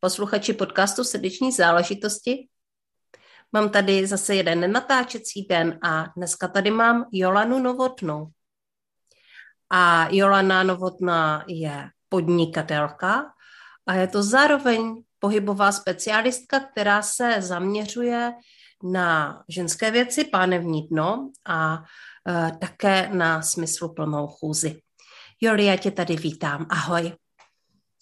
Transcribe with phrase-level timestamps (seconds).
[0.00, 2.48] posluchači podcastu Srdeční záležitosti.
[3.52, 8.26] Mám tady zase jeden nenatáčecí den a dneska tady mám Jolanu Novotnou.
[9.70, 13.32] A Jolana Novotná je podnikatelka
[13.86, 18.32] a je to zároveň pohybová specialistka, která se zaměřuje
[18.92, 21.84] na ženské věci, pánevní dno a
[22.28, 24.80] e, také na smysluplnou chůzi.
[25.40, 26.66] Joli, já tě tady vítám.
[26.70, 27.12] Ahoj.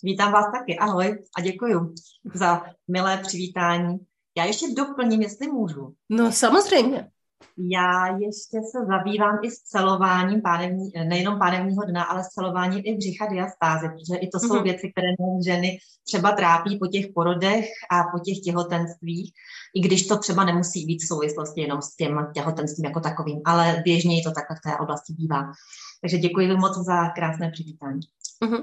[0.03, 1.95] Vítám vás taky, ahoj a děkuji
[2.35, 3.99] za milé přivítání.
[4.37, 5.95] Já ještě doplním, jestli můžu.
[6.09, 7.09] No samozřejmě.
[7.57, 13.89] Já ještě se zabývám i scelováním pánevní, nejenom pánevního dna, ale scelováním i břicha diastáze,
[13.89, 14.63] protože i to jsou mm-hmm.
[14.63, 15.09] věci, které
[15.45, 19.33] ženy třeba trápí po těch porodech a po těch těhotenstvích,
[19.75, 23.83] i když to třeba nemusí být v souvislosti jenom s tím těhotenstvím jako takovým, ale
[23.85, 25.53] běžně to takhle v té oblasti bývá.
[26.01, 28.01] Takže děkuji moc za krásné přivítání.
[28.45, 28.63] Mm-hmm.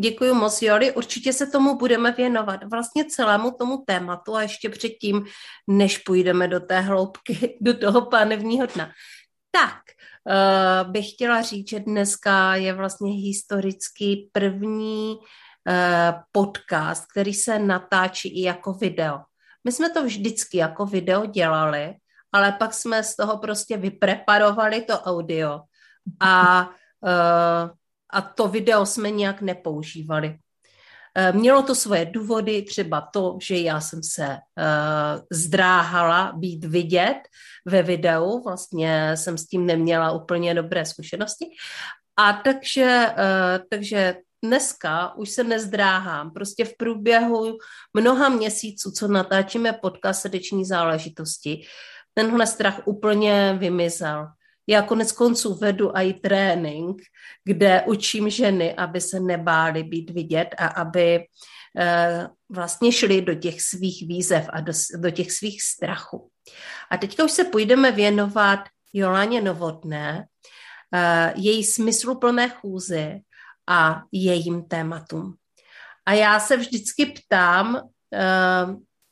[0.00, 0.92] Děkuji moc, Joli.
[0.92, 5.24] Určitě se tomu budeme věnovat, vlastně celému tomu tématu a ještě předtím,
[5.68, 8.90] než půjdeme do té hloubky, do toho pánevního dna.
[9.50, 9.80] Tak,
[10.84, 18.40] uh, bych chtěla říct, že dneska je vlastně historický první uh, podcast, který se natáčí
[18.40, 19.18] i jako video.
[19.64, 21.94] My jsme to vždycky jako video dělali,
[22.32, 25.60] ale pak jsme z toho prostě vypreparovali to audio
[26.20, 26.68] a
[27.02, 27.70] uh,
[28.12, 30.38] a to video jsme nějak nepoužívali.
[31.14, 37.18] Eh, mělo to svoje důvody, třeba to, že já jsem se uh, zdráhala být vidět
[37.66, 41.46] ve videu, vlastně jsem s tím neměla úplně dobré zkušenosti.
[42.16, 43.14] A takže,
[43.70, 46.30] takže dneska už se nezdráhám.
[46.30, 47.58] Prostě v průběhu
[47.94, 51.64] mnoha měsíců, co natáčíme podcast srdeční záležitosti,
[52.14, 54.26] tenhle strach úplně vymizel.
[54.70, 57.02] Já konec konců vedu i trénink,
[57.44, 61.24] kde učím ženy, aby se nebály být vidět a aby
[61.78, 66.30] eh, vlastně šli do těch svých výzev a do, do těch svých strachů.
[66.90, 68.60] A teďka už se půjdeme věnovat
[68.92, 70.24] Jolaně Novotné,
[70.94, 73.20] eh, její smysluplné chůzy
[73.68, 75.34] a jejím tématům.
[76.06, 77.80] A já se vždycky ptám,
[78.14, 78.66] eh,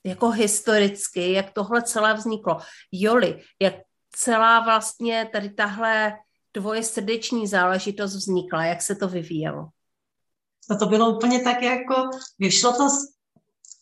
[0.05, 2.59] jako historicky, jak tohle celé vzniklo.
[2.93, 3.75] Joli, jak
[4.19, 6.17] celá vlastně tady tahle
[6.53, 8.65] tvoje srdeční záležitost vznikla?
[8.65, 9.69] Jak se to vyvíjelo?
[10.71, 11.95] No to bylo úplně tak jako,
[12.39, 12.89] vyšlo to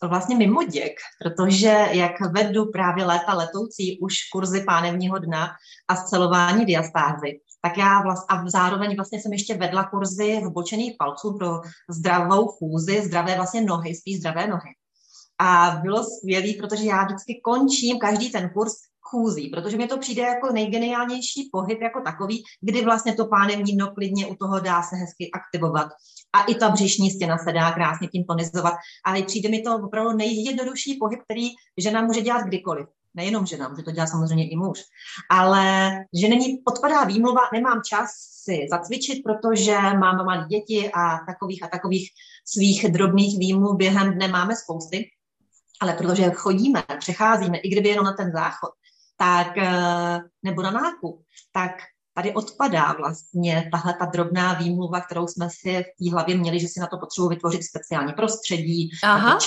[0.08, 0.92] vlastně mimo děk,
[1.24, 5.48] protože jak vedu právě léta letoucí už kurzy pánevního dna
[5.88, 11.36] a scelování diastázy, tak já vlast, a zároveň vlastně jsem ještě vedla kurzy vbočených palců
[11.38, 11.60] pro
[11.90, 14.70] zdravou chůzi, zdravé vlastně nohy, spíš zdravé nohy.
[15.38, 18.72] A bylo skvělé, protože já vždycky končím každý ten kurz
[19.10, 23.90] chůzí, protože mi to přijde jako nejgeniálnější pohyb jako takový, kdy vlastně to pánevní dno
[23.90, 25.88] klidně u toho dá se hezky aktivovat.
[26.32, 28.74] A i ta břišní stěna se dá krásně tím tonizovat.
[29.04, 32.86] Ale přijde mi to opravdu nejjednodušší pohyb, který žena může dělat kdykoliv.
[33.14, 34.78] Nejenom žena, může to dělat samozřejmě i muž.
[35.30, 35.90] Ale
[36.20, 38.10] že není odpadá výmluva, nemám čas
[38.44, 42.10] si zacvičit, protože mám malé děti a takových a takových
[42.46, 45.10] svých drobných výmluv během dne máme spousty.
[45.80, 48.70] Ale protože chodíme, přecházíme, i kdyby jenom na ten záchod,
[49.16, 51.72] tak, eh, nebo na nákup, tak
[52.14, 56.68] tady odpadá vlastně tahle ta drobná výmluva, kterou jsme si v té hlavě měli, že
[56.68, 58.90] si na to potřebuji vytvořit speciální prostředí.
[59.04, 59.38] Aha.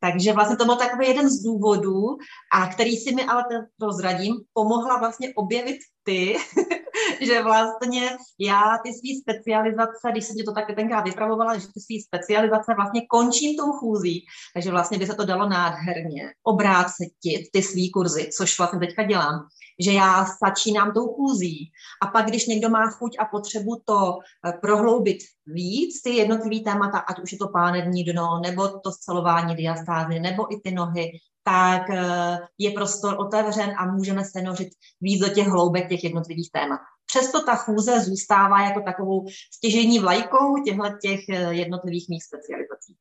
[0.00, 2.18] Takže vlastně to byl takový jeden z důvodů,
[2.52, 3.44] a který si mi ale
[3.78, 6.36] prozradím, pomohla vlastně objevit ty,
[7.26, 8.10] že vlastně
[8.40, 12.74] já ty svý specializace, když jsem tě to tak tenkrát vypravovala, že ty svý specializace
[12.76, 17.12] vlastně končím tou chůzí, takže vlastně by se to dalo nádherně obrátit
[17.52, 19.46] ty svý kurzy, což vlastně teďka dělám,
[19.80, 21.70] že já začínám tou chůzí
[22.02, 26.98] a pak, když někdo má chuť a potřebu to eh, prohloubit víc, ty jednotlivý témata,
[26.98, 31.10] ať už je to pánevní dno, nebo to scelování diastázy, nebo i ty nohy,
[31.44, 34.68] tak eh, je prostor otevřen a můžeme se nořit
[35.00, 36.80] víc do těch hloubek těch jednotlivých témat.
[37.06, 42.96] Přesto ta chůze zůstává jako takovou stěžení vlajkou těchto těch eh, jednotlivých mých specializací.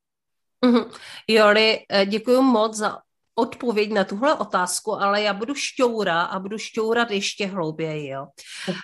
[0.65, 0.91] Mm-hmm.
[1.27, 2.99] Joli, eh, děkuji moc za
[3.35, 8.27] odpověď na tuhle otázku, ale já budu šťoura a budu šťourat ještě hlouběji, jo.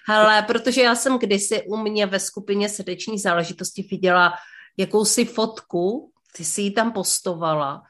[0.07, 4.33] Hele, protože já jsem kdysi u mě ve skupině srdeční záležitosti viděla
[4.77, 7.83] jakousi fotku ty jsi ji tam postovala,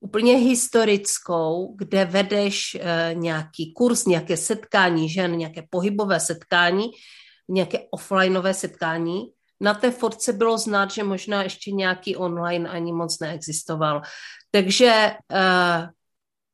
[0.00, 6.90] úplně historickou, kde vedeš e, nějaký kurz, nějaké setkání žen, nějaké pohybové setkání,
[7.48, 9.22] nějaké offlineové setkání.
[9.60, 14.02] Na té fotce bylo znát, že možná ještě nějaký online ani moc neexistoval.
[14.50, 15.16] Takže e,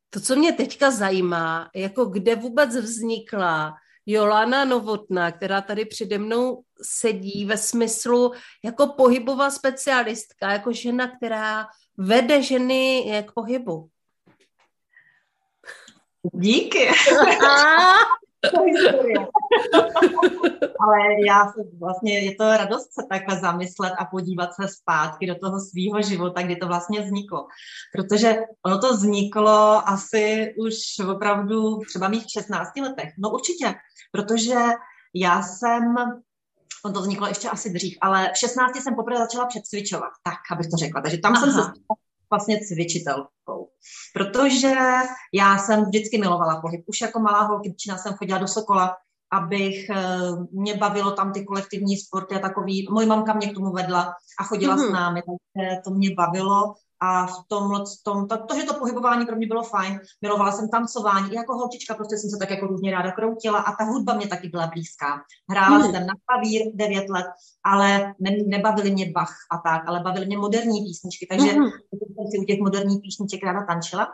[0.09, 3.73] to, co mě teďka zajímá, jako kde vůbec vznikla
[4.05, 8.31] Jolana Novotná, která tady přede mnou sedí ve smyslu
[8.63, 11.65] jako pohybová specialistka, jako žena, která
[11.97, 13.89] vede ženy k pohybu.
[16.33, 16.87] Díky.
[20.79, 20.97] Ale
[21.27, 25.59] já se vlastně, je to radost se takhle zamyslet a podívat se zpátky do toho
[25.59, 27.47] svého života, kdy to vlastně vzniklo.
[27.95, 28.35] Protože
[28.65, 30.75] ono to vzniklo asi už
[31.11, 33.09] opravdu třeba mých 16 letech.
[33.17, 33.75] No určitě,
[34.11, 34.55] protože
[35.13, 35.95] já jsem
[36.85, 40.67] on to vzniklo ještě asi dřív, ale v 16 jsem poprvé začala předcvičovat, tak, abych
[40.67, 41.01] to řekla.
[41.01, 41.41] Takže tam Aha.
[41.41, 41.71] jsem se
[42.29, 43.69] vlastně cvičitelkou.
[44.13, 44.71] Protože
[45.33, 46.83] já jsem vždycky milovala pohyb.
[46.87, 48.97] Už jako malá holkyčina jsem chodila do Sokola,
[49.31, 50.17] abych, eh,
[50.51, 52.87] mě bavilo tam ty kolektivní sporty a takový.
[52.91, 54.89] Moje mamka mě k tomu vedla a chodila mm-hmm.
[54.89, 59.25] s námi, takže to mě bavilo a v tomhle, tom, to, to, že to pohybování
[59.25, 62.67] pro mě bylo fajn, milovala jsem tancování, i jako holčička prostě jsem se tak jako
[62.67, 65.21] různě ráda kroutila a ta hudba mě taky byla blízká.
[65.49, 65.91] Hrála hmm.
[65.91, 67.25] jsem na klavír 9 let,
[67.63, 71.69] ale ne, nebavily mě Bach a tak, ale bavily mě moderní písničky, takže hmm.
[71.91, 74.07] jsem si u těch moderních písniček ráda tančila.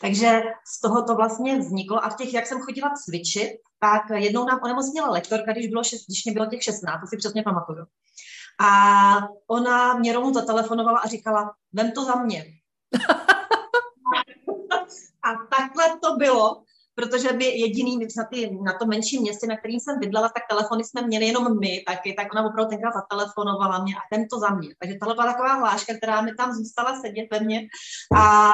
[0.00, 0.42] Takže
[0.74, 3.50] z toho to vlastně vzniklo a v těch, jak jsem chodila cvičit,
[3.80, 7.16] tak jednou nám onemocněla lektorka, když, bylo šest, když mě bylo těch 16, to si
[7.16, 7.84] přesně pamatuju.
[8.60, 12.44] A ona mě rovnou zatelefonovala a říkala, vem to za mě.
[15.22, 16.62] a takhle to bylo
[16.94, 20.84] protože my jediný na, ty, na tom menším městě, na kterým jsem bydlela, tak telefony
[20.84, 24.48] jsme měli jenom my taky, tak ona opravdu tenkrát zatelefonovala mě a ten to za
[24.54, 24.68] mě.
[24.78, 27.60] Takže tohle byla taková hláška, která mi tam zůstala sedět ve mně
[28.16, 28.50] a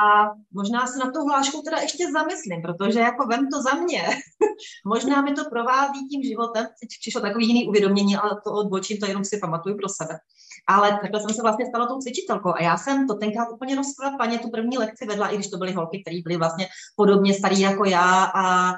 [0.53, 4.03] možná se na tu hlášku teda ještě zamyslím, protože jako vem to za mě.
[4.87, 9.07] možná mi to provází tím životem, teď přišlo takový jiný uvědomění, ale to odbočím, to
[9.07, 10.19] jenom si pamatuju pro sebe.
[10.67, 14.39] Ale takhle jsem se vlastně stala tou cvičitelkou a já jsem to tenkrát úplně rozklepaně
[14.39, 17.85] tu první lekci vedla, i když to byly holky, které byly vlastně podobně starý jako
[17.85, 18.75] já a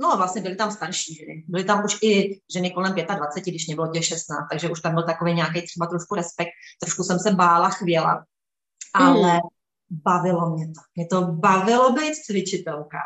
[0.00, 1.44] No a vlastně byly tam starší ženy.
[1.48, 4.94] Byly tam už i ženy kolem 25, když mě bylo těch 16, takže už tam
[4.94, 6.48] byl takový nějaký třeba trošku respekt.
[6.80, 8.24] Trošku jsem se bála, chvěla,
[8.94, 9.40] ale mm.
[9.90, 10.80] bavilo mě to.
[10.94, 12.98] Mě to bavilo být cvičitelka.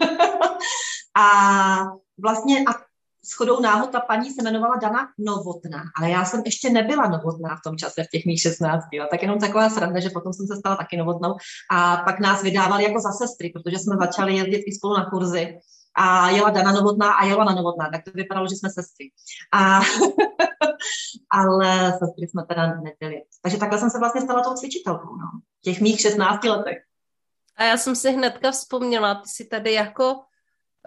[1.16, 1.30] a
[2.18, 2.89] vlastně a
[3.24, 7.62] shodou náhod ta paní se jmenovala Dana Novotná, ale já jsem ještě nebyla novotná v
[7.64, 8.84] tom čase, v těch mých 16.
[8.92, 9.06] Jo.
[9.10, 11.34] Tak jenom taková sranda, že potom jsem se stala taky novotnou
[11.70, 15.58] a pak nás vydávali jako za sestry, protože jsme začali jezdit i spolu na kurzy
[15.94, 19.10] a jela Dana Novotná a jela na Novotná, tak to vypadalo, že jsme sestry.
[19.52, 19.80] A,
[21.30, 23.22] ale sestry jsme teda nebyli.
[23.42, 25.26] Takže takhle jsem se vlastně stala tou cvičitelkou, no,
[25.64, 26.78] těch mých 16 letech.
[27.56, 30.20] A já jsem si hnedka vzpomněla, ty si tady jako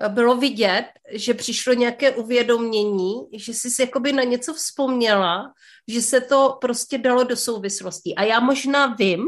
[0.07, 5.53] bylo vidět, že přišlo nějaké uvědomění, že jsi si jakoby na něco vzpomněla,
[5.87, 8.15] že se to prostě dalo do souvislostí.
[8.15, 9.25] A já možná vím,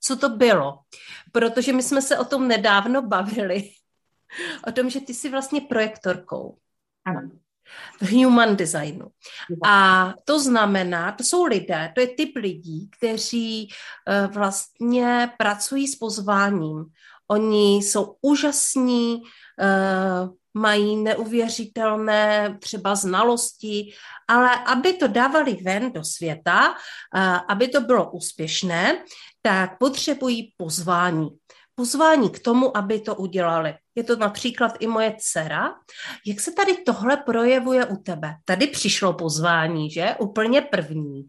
[0.00, 0.78] co to bylo,
[1.32, 3.70] protože my jsme se o tom nedávno bavili,
[4.68, 6.58] o tom, že ty jsi vlastně projektorkou.
[7.04, 7.30] Ano.
[8.00, 9.06] V human designu.
[9.64, 15.96] A to znamená, to jsou lidé, to je typ lidí, kteří uh, vlastně pracují s
[15.96, 16.84] pozváním.
[17.28, 19.43] Oni jsou úžasní, Eh,
[20.54, 23.92] mají neuvěřitelné třeba znalosti,
[24.28, 26.74] ale aby to dávali ven do světa,
[27.16, 29.04] eh, aby to bylo úspěšné,
[29.42, 31.28] tak potřebují pozvání.
[31.74, 33.74] Pozvání k tomu, aby to udělali.
[33.94, 35.74] Je to například i moje dcera.
[36.26, 38.34] Jak se tady tohle projevuje u tebe?
[38.44, 40.16] Tady přišlo pozvání, že?
[40.20, 41.26] Úplně první.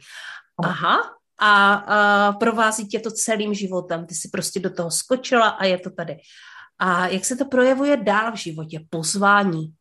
[0.64, 0.98] Aha,
[1.40, 4.06] a, a provází tě to celým životem.
[4.06, 6.18] Ty si prostě do toho skočila a je to tady.
[6.80, 8.86] A jak se to projevuje dál v životě?
[8.90, 9.74] Pozvání.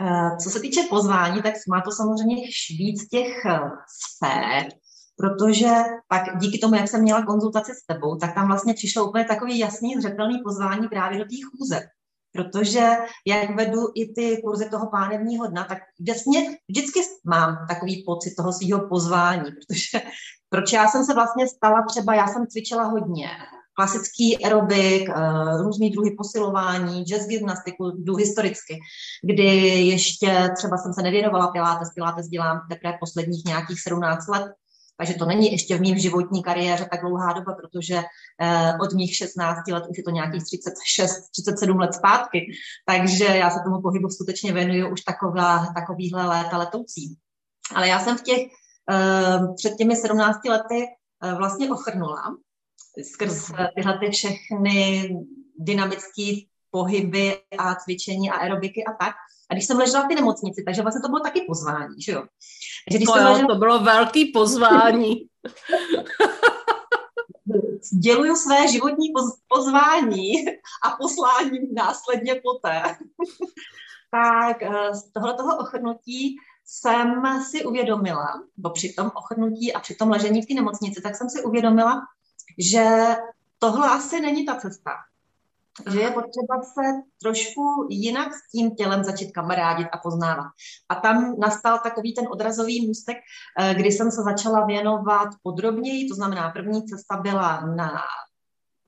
[0.00, 2.36] Eh, co se týče pozvání, tak má to samozřejmě
[2.70, 4.68] víc těch eh, sfér,
[5.16, 5.70] protože
[6.08, 9.58] pak díky tomu, jak jsem měla konzultaci s tebou, tak tam vlastně přišlo úplně takový
[9.58, 11.80] jasný, zřetelný pozvání právě do té chůze.
[12.32, 18.34] Protože jak vedu i ty kurzy toho pánevního dna, tak vlastně vždycky mám takový pocit
[18.34, 20.02] toho svého pozvání, protože
[20.48, 23.28] proč já jsem se vlastně stala třeba, já jsem cvičila hodně,
[23.76, 28.80] klasický aerobik, eh, různý druhy posilování, jazz gymnastiku, jdu historicky,
[29.22, 29.44] kdy
[29.92, 34.52] ještě třeba jsem se nevěnovala pilates, pilates dělám teprve posledních nějakých 17 let,
[34.98, 38.02] takže to není ještě v mým životní kariéře tak dlouhá doba, protože
[38.40, 42.46] eh, od mých 16 let už je to nějakých 36, 37 let zpátky,
[42.86, 47.16] takže já se tomu pohybu skutečně věnuju už taková, takovýhle léta letoucí.
[47.74, 48.42] Ale já jsem v těch,
[48.90, 50.86] eh, před těmi 17 lety
[51.36, 52.36] vlastně ochrnula
[53.02, 53.66] skrz mhm.
[53.74, 55.10] tyhle ty všechny
[55.58, 56.32] dynamické
[56.70, 59.14] pohyby a cvičení a aerobiky a tak.
[59.50, 62.22] A když jsem ležela v té nemocnici, takže vlastně to bylo taky pozvání, že jo?
[62.88, 63.48] Takže když to, jo, ležela...
[63.48, 65.14] to bylo velký pozvání.
[68.02, 69.12] Děluju své životní
[69.48, 70.32] pozvání
[70.84, 72.82] a poslání následně poté.
[74.10, 80.10] tak eh, z tohoto ochrnutí jsem si uvědomila, bo při tom ochrnutí a při tom
[80.10, 82.02] ležení v té nemocnici, tak jsem si uvědomila,
[82.58, 83.16] že
[83.58, 84.90] tohle asi není ta cesta.
[85.92, 86.82] Že je potřeba se
[87.22, 90.46] trošku jinak s tím tělem začít kamarádit a poznávat.
[90.88, 93.16] A tam nastal takový ten odrazový můstek,
[93.60, 97.92] eh, kdy jsem se začala věnovat podrobněji, to znamená první cesta byla na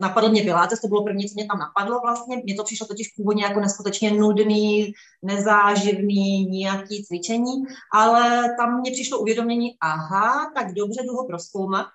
[0.01, 2.37] napadl mě Pilates, to bylo první, co mě tam napadlo vlastně.
[2.45, 9.19] Mně to přišlo totiž původně jako neskutečně nudný, nezáživný, nějaký cvičení, ale tam mě přišlo
[9.19, 11.87] uvědomění, aha, tak dobře, jdu ho proskoumat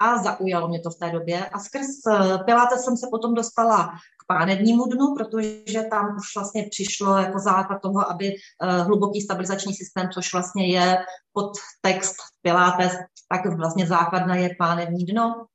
[0.00, 1.46] a zaujalo mě to v té době.
[1.46, 3.86] A skrz eh, Pilates jsem se potom dostala
[4.22, 9.74] k pánevnímu dnu, protože tam už vlastně přišlo jako základ toho, aby eh, hluboký stabilizační
[9.74, 10.98] systém, což vlastně je
[11.32, 12.92] pod text Pilates,
[13.28, 15.46] tak vlastně základna je pánevní dno.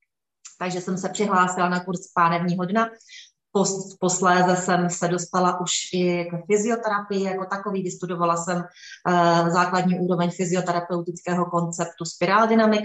[0.60, 2.90] Takže jsem se přihlásila na kurz pánevního dna.
[4.00, 10.32] Posléze jsem se dostala už i k fyzioterapii jako takový, vystudovala jsem uh, základní úroveň
[10.32, 12.84] fyzioterapeutického konceptu Spiral Dynamic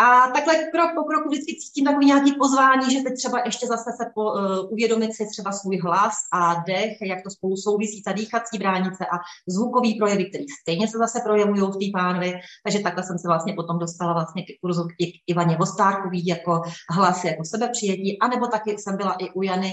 [0.00, 3.90] a takhle krok po kroku vždycky cítím takový nějaký pozvání, že teď třeba ještě zase
[3.90, 8.12] se po, uh, uvědomit si třeba svůj hlas a dech, jak to spolu souvisí, ta
[8.12, 9.16] dýchací bránice a
[9.48, 12.34] zvukový projevy, které stejně se zase projevují v té pánvi.
[12.64, 14.94] Takže takhle jsem se vlastně potom dostala vlastně k kurzu k
[15.26, 19.72] Ivaně Vostárkový jako hlas, jako sebepřijetí, anebo taky jsem byla i u Jany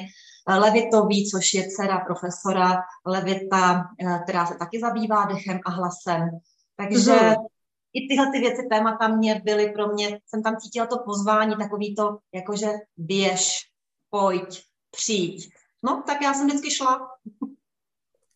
[0.50, 2.74] eh, Levitový, což je dcera profesora
[3.06, 6.30] Levita, eh, která se taky zabývá dechem a hlasem.
[6.78, 7.55] Takže mm
[7.96, 11.96] i tyhle ty věci, témata mě byly pro mě, jsem tam cítila to pozvání, takový
[11.96, 13.70] to, jakože běž,
[14.10, 15.54] pojď, přijď.
[15.84, 17.10] No, tak já jsem vždycky šla.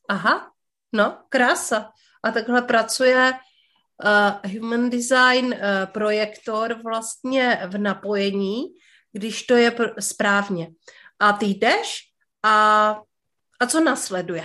[0.10, 0.52] Aha,
[0.94, 1.92] no, krása.
[2.24, 5.54] A takhle pracuje uh, Human Design uh,
[5.86, 8.64] projektor vlastně v napojení,
[9.12, 10.72] když to je pr- správně.
[11.20, 12.00] A ty jdeš
[12.44, 12.90] a,
[13.60, 14.44] a co následuje?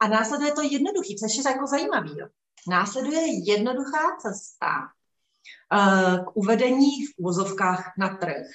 [0.00, 2.18] A následuje to jednoduchý, což je jako zajímavý.
[2.18, 2.26] Jo.
[2.68, 4.68] Následuje jednoduchá cesta
[5.72, 8.46] eh, k uvedení v úvozovkách na trh.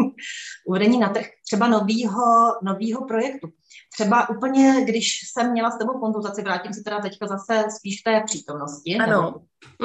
[0.66, 2.22] uvedení na trh třeba novýho,
[2.62, 3.48] novýho projektu.
[3.92, 8.04] Třeba úplně, když jsem měla s tebou konzultaci, vrátím se teda teďka zase spíš v
[8.04, 9.22] té přítomnosti, ano.
[9.22, 9.38] nebo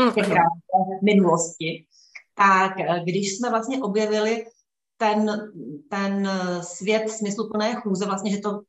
[0.09, 0.37] v mm,
[1.03, 1.85] minulosti,
[2.35, 4.45] tak eh, když jsme vlastně objevili
[4.97, 5.51] ten,
[5.89, 6.29] ten
[6.61, 8.61] svět smysluplné chůze, vlastně, že to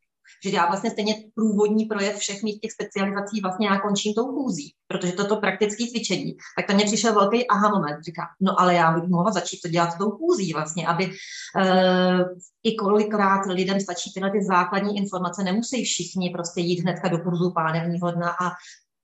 [0.44, 4.74] že já vlastně stejně průvodní projev všech mých těch specializací vlastně já končím tou chůzí,
[4.86, 8.92] protože toto praktické cvičení, tak tam mě přišel velký aha moment, říká, no ale já
[8.92, 12.22] bych mohla začít to dělat tou chůzí vlastně, aby uh,
[12.62, 17.52] i kolikrát lidem stačí tyhle ty základní informace, nemusí všichni prostě jít hnedka do kurzu
[17.54, 18.50] pánevního dna a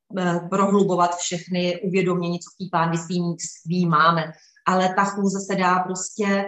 [0.09, 2.99] uh, prohlubovat všechny uvědomění, co v té pánvi
[3.87, 4.33] máme.
[4.67, 6.45] Ale ta chůze se dá prostě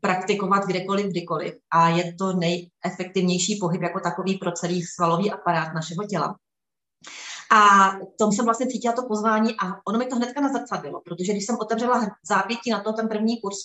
[0.00, 1.54] praktikovat kdekoliv, kdykoliv.
[1.70, 6.36] A je to nejefektivnější pohyb jako takový pro celý svalový aparát našeho těla.
[7.52, 11.46] A tom jsem vlastně cítila to pozvání a ono mi to hnedka nazrcadilo, protože když
[11.46, 13.56] jsem otevřela zápětí na to ten první kurz,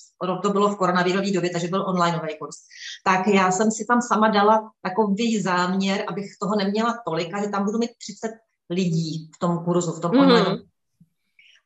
[0.44, 2.56] to bylo v koronavirové době, takže byl onlineový kurz,
[3.04, 7.50] tak já jsem si tam sama dala takový záměr, abych toho neměla tolik a že
[7.50, 8.32] tam budu mít 30
[8.70, 10.20] lidí v tom kurzu, v tom mm.
[10.20, 10.58] online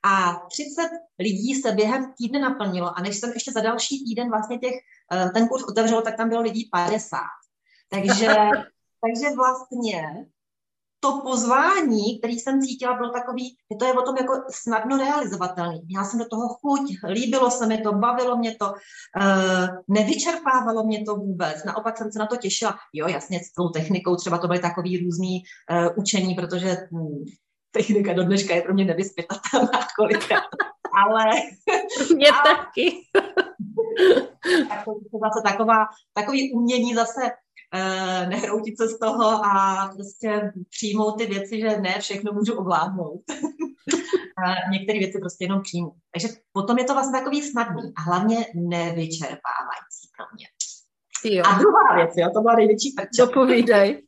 [0.08, 4.58] a 30 lidí se během týdne naplnilo a než jsem ještě za další týden vlastně
[4.58, 4.74] těch,
[5.14, 7.20] eh, ten kurz otevřel, tak tam bylo lidí 50.
[7.90, 8.28] Takže,
[9.06, 10.28] takže vlastně
[11.00, 15.82] to pozvání, který jsem cítila, bylo takový, že to je o tom jako snadno realizovatelný.
[15.90, 21.06] Já jsem do toho chuť, líbilo se mi to, bavilo mě to, uh, nevyčerpávalo mě
[21.06, 21.64] to vůbec.
[21.64, 22.76] Naopak jsem se na to těšila.
[22.94, 27.26] Jo, jasně, s tou technikou třeba to byly takový různý uh, učení, protože hm,
[27.78, 30.44] technika do dneška je pro mě nevyspětatelná kolikrát.
[31.04, 31.26] Ale...
[32.16, 32.92] Mě ale, taky.
[34.86, 41.26] to zase taková, takový umění zase uh, nehroutit se z toho a prostě přijmout ty
[41.26, 43.22] věci, že ne všechno můžu ovládnout.
[44.38, 45.92] a některé věci prostě jenom přijmu.
[46.14, 50.48] Takže potom je to vlastně takový snadný a hlavně nevyčerpávající pro mě.
[51.24, 51.44] Jo.
[51.48, 53.26] A druhá věc, jo, to byla největší prča.
[53.26, 54.04] Dopovídej.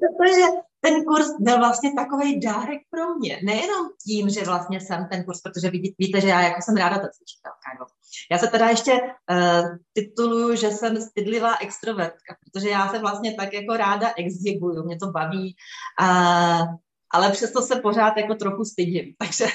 [0.00, 0.46] Protože
[0.84, 3.40] ten kurz byl vlastně takový dárek pro mě.
[3.44, 6.98] Nejenom tím, že vlastně jsem ten kurz, protože vidí, víte, že já jako jsem ráda
[6.98, 7.92] ta cvičitelka.
[8.30, 13.52] Já se teda ještě uh, tituluju, že jsem stydlivá extrovertka, protože já se vlastně tak
[13.52, 15.56] jako ráda exhibuju, mě to baví,
[16.00, 16.66] uh,
[17.10, 19.14] ale přesto se pořád jako trochu stydím.
[19.18, 19.46] Takže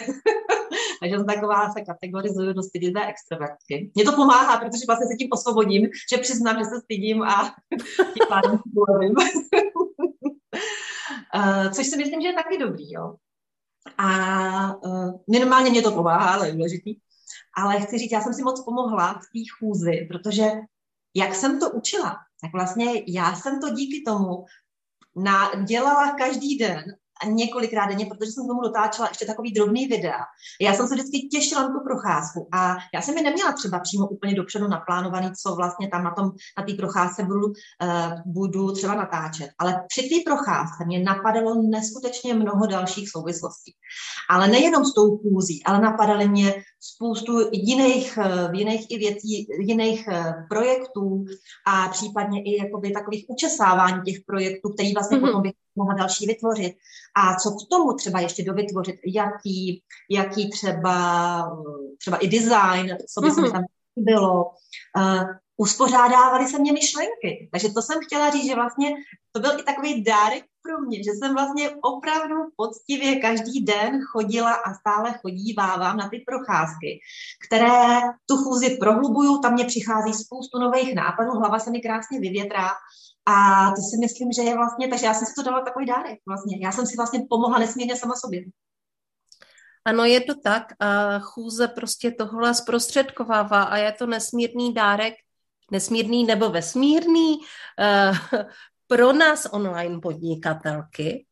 [1.00, 3.91] Takže jsem taková se kategorizuju do stydivé extrovertky.
[3.96, 7.55] Mně to pomáhá, protože vlastně se tím osvobodím, že přiznám, že se stydím a
[8.13, 8.60] tím pádem
[11.36, 13.15] Uh, což si myslím, že je taky dobrý, jo.
[13.98, 16.96] A uh, minimálně mě to pomáhá, ale je důležitý.
[17.57, 20.51] Ale chci říct, já jsem si moc pomohla v té chůzi, protože
[21.15, 24.46] jak jsem to učila, tak vlastně já jsem to díky tomu
[25.15, 26.84] na, dělala každý den
[27.25, 30.19] několikrát denně, protože jsem tomu dotáčela ještě takový drobný videa.
[30.62, 34.07] Já jsem se vždycky těšila na tu procházku a já jsem mi neměla třeba přímo
[34.07, 37.53] úplně dopředu naplánovaný, co vlastně tam na tom na té procházce budu, uh,
[38.25, 39.50] budu třeba natáčet.
[39.59, 43.71] Ale při té procházce mě napadalo neskutečně mnoho dalších souvislostí.
[44.29, 50.07] Ale nejenom s tou kůzí, ale napadaly mě spoustu jiných, uh, jiných i věcí, jiných
[50.07, 51.25] uh, projektů
[51.67, 55.25] a případně i jakoby takových učesávání těch projektů, který vlastně mm-hmm.
[55.27, 56.74] potom bych mohla další vytvořit.
[57.17, 60.97] A co k tomu třeba ještě dovytvořit, jaký, jaký třeba,
[61.97, 63.36] třeba i design, co by mm-hmm.
[63.36, 63.53] se mi mhm.
[63.53, 63.63] tam
[63.97, 64.45] bylo.
[64.97, 65.24] Uh,
[65.57, 67.50] uspořádávaly se mě myšlenky.
[67.51, 68.89] Takže to jsem chtěla říct, že vlastně
[69.31, 74.53] to byl i takový dárek pro mě, že jsem vlastně opravdu poctivě každý den chodila
[74.53, 77.00] a stále chodívávám na ty procházky,
[77.47, 82.69] které tu chůzi prohlubuju, tam mě přichází spoustu nových nápadů, hlava se mi krásně vyvětrá
[83.27, 86.19] a to si myslím, že je vlastně, takže já jsem si to dala takový dárek
[86.27, 86.57] vlastně.
[86.62, 88.41] Já jsem si vlastně pomohla nesmírně sama sobě.
[89.86, 90.63] Ano, je to tak.
[90.79, 95.13] A chůze prostě tohle zprostředkovává a je to nesmírný dárek,
[95.72, 98.39] nesmírný nebo vesmírný uh,
[98.88, 101.25] pro nás online podnikatelky,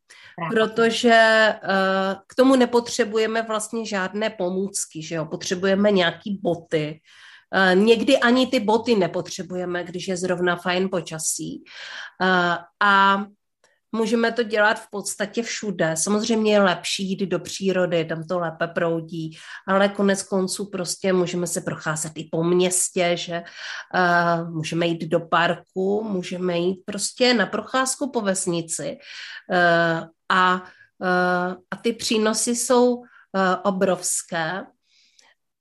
[0.50, 5.26] protože uh, k tomu nepotřebujeme vlastně žádné pomůcky, že jo?
[5.26, 7.02] Potřebujeme nějaký boty,
[7.74, 11.64] někdy ani ty boty nepotřebujeme, když je zrovna fajn počasí.
[12.22, 13.26] Eh, a
[13.92, 15.96] můžeme to dělat v podstatě všude.
[15.98, 19.38] Samozřejmě je lepší jít do přírody, tam to lépe proudí,
[19.68, 25.20] ale konec konců prostě můžeme se procházet i po městě, že uh, můžeme jít do
[25.20, 28.98] parku, můžeme jít prostě na procházku po vesnici
[30.30, 30.64] a,
[31.72, 33.04] a ty přínosy jsou
[33.64, 34.66] obrovské.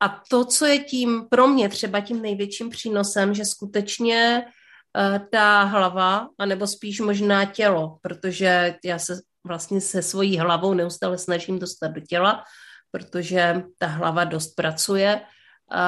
[0.01, 5.63] A to, co je tím pro mě třeba tím největším přínosem, že skutečně uh, ta
[5.63, 11.89] hlava, anebo spíš možná tělo, protože já se vlastně se svojí hlavou neustále snažím dostat
[11.89, 12.45] do těla,
[12.91, 15.79] protože ta hlava dost pracuje uh,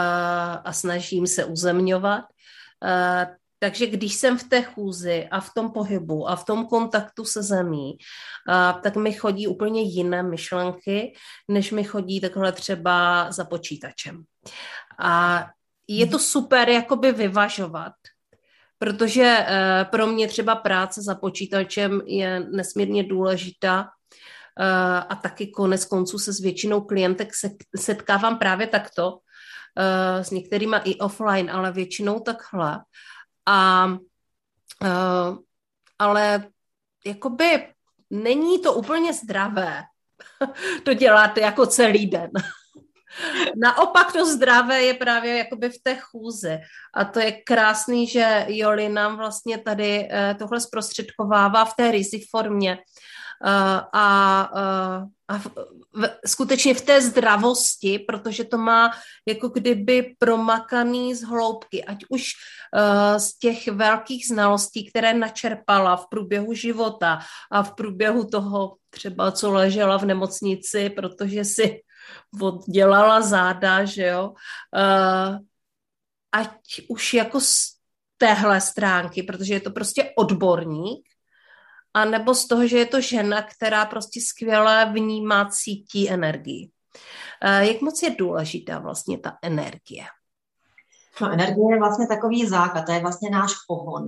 [0.65, 6.29] a snažím se uzemňovat, uh, takže když jsem v té chůzi a v tom pohybu
[6.29, 7.99] a v tom kontaktu se zemí,
[8.49, 11.15] a, tak mi chodí úplně jiné myšlenky,
[11.49, 14.25] než mi chodí takhle třeba za počítačem.
[14.99, 15.45] A
[15.89, 17.93] je to super jakoby vyvažovat,
[18.79, 23.89] protože e, pro mě třeba práce za počítačem je nesmírně důležitá e,
[25.01, 29.19] a taky konec konců se s většinou klientek se, setkávám právě takto,
[29.79, 32.79] e, s některýma i offline, ale většinou takhle.
[33.47, 33.87] A,
[34.83, 35.39] uh,
[35.99, 36.49] ale
[37.07, 37.69] jakoby
[38.11, 39.83] není to úplně zdravé
[40.85, 42.31] to dělat jako celý den.
[43.57, 46.59] Naopak to zdravé je právě jakoby v té chůzi.
[46.95, 52.27] A to je krásný, že Joli nám vlastně tady eh, tohle zprostředkovává v té rizí
[52.31, 52.79] formě.
[53.45, 54.41] Eh, a,
[55.29, 55.47] a v,
[55.93, 58.91] v, skutečně v té zdravosti, protože to má
[59.27, 62.33] jako kdyby promakaný z hloubky, ať už
[62.77, 67.19] uh, z těch velkých znalostí, které načerpala v průběhu života
[67.51, 71.81] a v průběhu toho třeba, co ležela v nemocnici, protože si
[72.41, 75.39] oddělala záda, že jo, uh,
[76.33, 77.77] ať už jako z
[78.17, 81.09] téhle stránky, protože je to prostě odborník,
[81.97, 86.71] a nebo z toho, že je to žena, která prostě skvěle vnímá, cítí energii.
[87.43, 90.05] Eh, jak moc je důležitá vlastně ta energie?
[91.21, 94.07] No, energie je vlastně takový základ, to je vlastně náš pohon.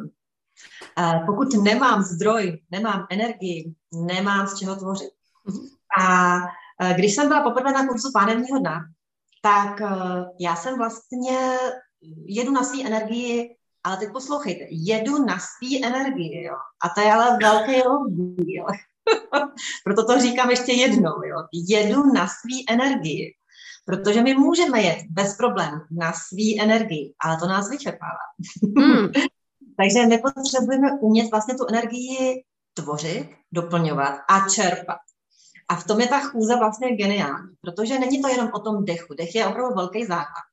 [0.98, 5.10] Eh, pokud nemám zdroj, nemám energii, nemám z čeho tvořit.
[6.00, 6.36] A
[6.80, 8.80] eh, když jsem byla poprvé na kurzu pánevního dna,
[9.42, 9.80] tak
[10.40, 11.58] já jsem vlastně
[12.26, 13.57] jedu na své energii
[13.88, 16.54] ale teď poslouchejte, jedu na svý energii, jo.
[16.84, 18.66] A to je ale velký rozdíl.
[19.84, 21.36] Proto to říkám ještě jednou, jo.
[21.52, 23.34] Jedu na svý energii.
[23.86, 28.24] Protože my můžeme jet bez problémů na svý energii, ale to nás vyčerpává.
[28.78, 29.08] Hmm.
[29.76, 34.98] Takže my potřebujeme umět vlastně tu energii tvořit, doplňovat a čerpat.
[35.68, 39.14] A v tom je ta chůze vlastně geniální, protože není to jenom o tom dechu.
[39.14, 40.44] Dech je opravdu velký základ.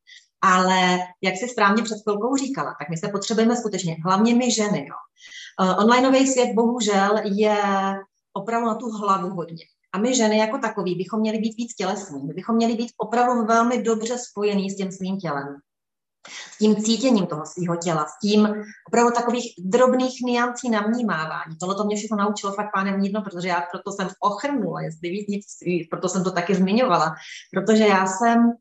[0.45, 4.87] Ale jak si správně před chvilkou říkala, tak my se potřebujeme skutečně, hlavně my ženy.
[4.89, 4.95] Jo.
[5.61, 7.57] Uh, onlineový svět bohužel je
[8.33, 9.65] opravdu na tu hlavu hodně.
[9.93, 12.23] A my ženy jako takový bychom měli být víc tělesní.
[12.23, 15.55] My bychom měli být opravdu velmi dobře spojení s tím svým tělem.
[16.51, 21.55] S tím cítěním toho svého těla, s tím opravdu takových drobných niancí na vnímávání.
[21.59, 25.27] Tohle to mě všechno naučilo fakt pánem vnitřno, protože já proto jsem ochrnula, jestli víc
[25.27, 25.45] nic,
[25.89, 27.15] proto jsem to taky zmiňovala,
[27.53, 28.51] protože já jsem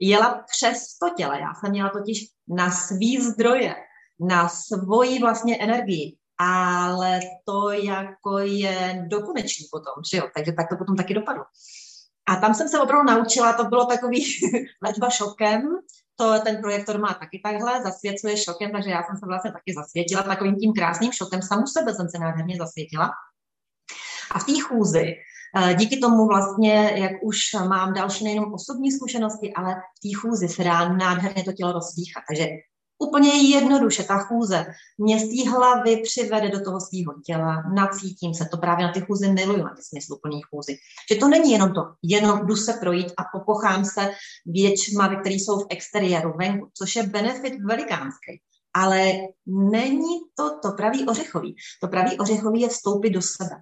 [0.00, 1.32] jela přes to tělo.
[1.32, 3.74] Já jsem měla totiž na svý zdroje,
[4.20, 10.76] na svoji vlastně energii, ale to jako je dokonečný potom, že jo, takže tak to
[10.76, 11.44] potom taky dopadlo.
[12.28, 14.24] A tam jsem se opravdu naučila, to bylo takový
[14.82, 15.62] léčba šokem,
[16.16, 20.22] to ten projektor má taky takhle, zasvěcuje šokem, takže já jsem se vlastně taky zasvětila
[20.22, 23.10] takovým tím krásným šokem, samu sebe jsem se nádherně zasvětila.
[24.30, 25.14] A v té chůzi,
[25.78, 30.64] díky tomu vlastně, jak už mám další nejenom osobní zkušenosti, ale v té chůzi se
[30.64, 32.22] dá nádherně to tělo rozpíchat.
[32.28, 32.48] Takže
[32.98, 34.66] Úplně jednoduše ta chůze
[34.98, 39.00] mě z té hlavy přivede do toho svého těla, nacítím se, to právě na ty
[39.00, 40.76] chůzy miluju, na ty smysluplné chůzy.
[41.12, 44.10] Že to není jenom to, jenom jdu se projít a pokochám se
[44.46, 48.40] věčma, které jsou v exteriéru, venku, což je benefit velikánský.
[48.74, 49.12] Ale
[49.46, 51.56] není to to pravý ořechový.
[51.82, 53.56] To pravý ořechový je vstoupit do sebe.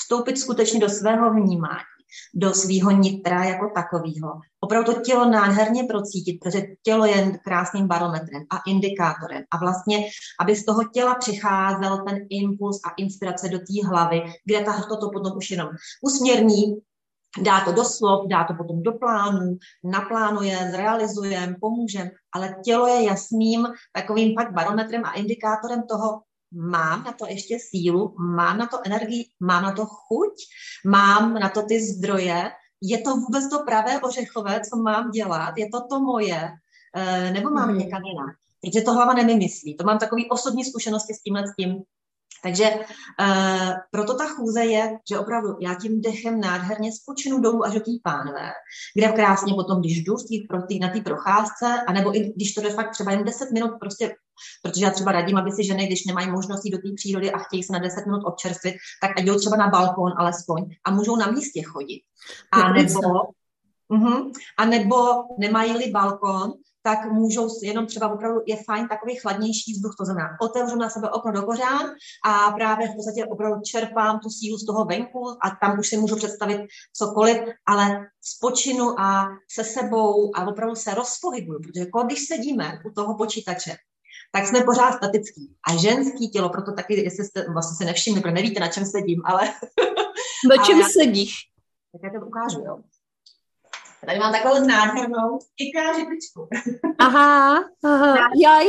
[0.00, 1.90] Vstoupit skutečně do svého vnímání
[2.34, 4.40] do svého nitra jako takového.
[4.60, 9.42] Opravdu to tělo nádherně procítit, protože tělo je krásným barometrem a indikátorem.
[9.50, 10.06] A vlastně,
[10.40, 15.10] aby z toho těla přicházel ten impuls a inspirace do té hlavy, kde ta to
[15.10, 15.68] potom už jenom
[16.02, 16.76] usměrní,
[17.42, 23.04] dá to do slov, dá to potom do plánu, naplánuje, zrealizuje, pomůže, ale tělo je
[23.04, 28.78] jasným takovým fakt barometrem a indikátorem toho, mám na to ještě sílu, mám na to
[28.86, 30.34] energii, mám na to chuť,
[30.86, 32.50] mám na to ty zdroje,
[32.82, 36.48] je to vůbec to pravé ořechové, co mám dělat, je to to moje,
[36.96, 37.78] eh, nebo mám mm.
[37.78, 38.36] někam jinak.
[38.60, 39.76] Protože to hlava nevymyslí.
[39.76, 41.82] To mám takové osobní zkušenosti s tímhle s tím,
[42.42, 47.74] takže uh, proto ta chůze je, že opravdu já tím dechem nádherně spočinu dolů až
[47.74, 48.50] do té pánve,
[48.96, 52.60] kde krásně potom, když jdu tý, pro tý, na té procházce, anebo i když to
[52.60, 54.14] jde fakt třeba jen 10 minut, prostě,
[54.62, 57.38] protože já třeba radím, aby si ženy, když nemají možnost jít do té přírody a
[57.38, 61.16] chtějí se na 10 minut občerstvit, tak ať jdou třeba na balkón alespoň a můžou
[61.16, 62.02] na místě chodit.
[62.52, 63.00] A nebo,
[63.90, 64.96] uh-huh, a nebo
[65.38, 70.76] nemají-li balkón, tak můžou jenom třeba opravdu je fajn takový chladnější vzduch, to znamená otevřu
[70.76, 71.86] na sebe okno do kořán
[72.26, 75.96] a právě v podstatě opravdu čerpám tu sílu z toho venku a tam už si
[75.96, 76.60] můžu představit
[76.92, 82.90] cokoliv, ale spočinu a se sebou a opravdu se rozpohybuju, protože jako když sedíme u
[82.90, 83.76] toho počítače,
[84.32, 85.54] tak jsme pořád statický.
[85.68, 89.22] A ženský tělo, proto taky, jestli jste vlastně se nevšimli, protože nevíte, na čem sedím,
[89.24, 89.40] ale...
[90.48, 91.34] Na čem já, sedíš?
[91.92, 92.78] Tak já to ukážu, jo.
[94.06, 96.48] Tady mám takovou nádhernou IKEA židličku.
[96.98, 98.66] Aha, aha, jaj.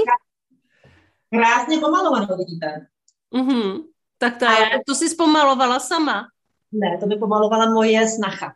[1.30, 2.88] Krásně pomalovanou, vidíte.
[3.32, 3.82] Mhm.
[4.17, 6.28] Tak to, je, to jsi zpomalovala sama.
[6.72, 8.56] Ne, to by pomalovala moje snacha.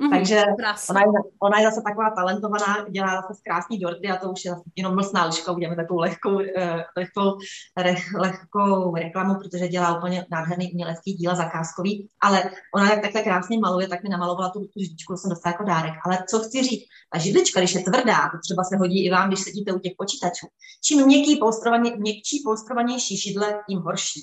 [0.00, 0.42] Mm, Takže
[0.90, 1.06] ona je,
[1.42, 5.24] ona je zase taková talentovaná, dělá zase krásný dorty a to už je jenom mlsná
[5.24, 7.38] liška, uděláme takovou lehkou, eh, lehkou,
[7.76, 13.58] leh, lehkou reklamu, protože dělá úplně nádherný umělecký díla zakázkový, ale ona jak takhle krásně
[13.58, 15.94] maluje, tak mi namalovala tu, tu židličku, jsem dostala jako dárek.
[16.04, 19.28] Ale co chci říct, ta židlička, když je tvrdá, to třeba se hodí i vám,
[19.28, 20.46] když sedíte u těch počítačů,
[20.84, 24.20] čím měkký polstrovaně, měkčí polstrovanější židle, tím horší.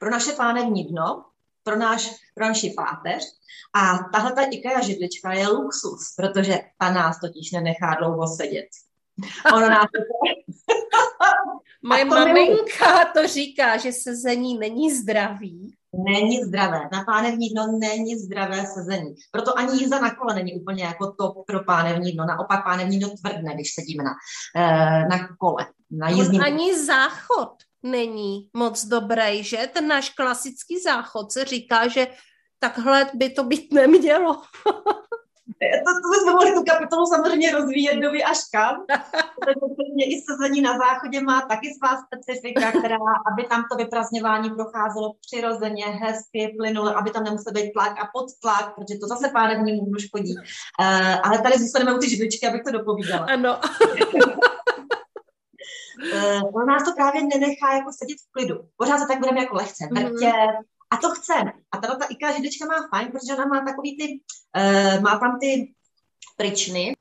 [0.00, 1.24] Pro naše pánevní dno
[1.66, 3.22] pro, náš, pro naši páteř.
[3.74, 8.68] A tahle ta IKEA židlička je luxus, protože ta nás totiž nenechá dlouho sedět.
[9.54, 9.86] Ona nás
[11.82, 15.74] Moje maminka to říká, že sezení není zdravý.
[16.04, 16.80] Není zdravé.
[16.92, 19.14] Na pánevní dno není zdravé sezení.
[19.30, 22.26] Proto ani jízda na kole není úplně jako to pro pánevní dno.
[22.26, 24.10] Naopak pánevní dno tvrdne, když sedíme na,
[24.56, 25.66] eh, na kole.
[25.90, 26.42] Na jízdním...
[26.42, 29.68] Ani záchod není moc dobrý, že?
[29.72, 32.06] Ten náš klasický záchod se říká, že
[32.58, 34.42] takhle by to být nemělo.
[35.86, 38.84] to, to bychom mohli tu kapitolu samozřejmě rozvíjet doby až kam.
[39.44, 42.96] Protože i sezení na záchodě má taky svá specifika, která,
[43.32, 48.74] aby tam to vyprazňování procházelo přirozeně, hezky, plynule, aby tam nemusel být tlak a podtlak,
[48.74, 50.34] protože to zase pánevní můžu škodí.
[50.36, 53.26] Uh, ale tady zůstaneme u ty židličky, abych to dopovídala.
[53.26, 53.60] Ano.
[56.14, 58.56] uh, on nás to právě nenechá jako sedět v klidu.
[58.76, 60.04] Pořád se tak budeme jako lehce mhm.
[60.04, 60.64] vrtět, mm-hmm.
[60.90, 61.52] A to chceme.
[61.72, 64.20] A tato ta IKEA židlička má fajn, protože ona má takový ty,
[64.56, 65.74] uh, má tam ty
[66.36, 66.96] pryčny.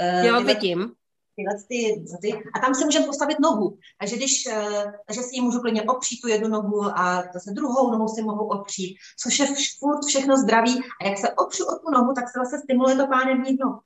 [0.00, 0.92] Uh, jo, vidím.
[1.36, 3.78] Tyhle ty, ty, a tam se můžeme postavit nohu.
[4.00, 7.90] Takže když, uh, takže si ji můžu klidně opřít tu jednu nohu a zase druhou
[7.90, 9.46] nohu si mohu opřít, což je
[9.78, 10.80] furt všechno zdraví.
[11.00, 13.80] A jak se opřu o tu nohu, tak se zase stimuluje to pánevní dno